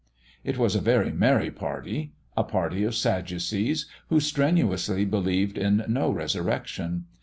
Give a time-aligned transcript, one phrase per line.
[0.43, 6.09] It was a very merry party a party of sadducees who strenuously believed in no
[6.09, 7.05] resurrection.